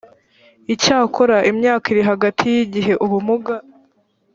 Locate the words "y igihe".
2.55-2.93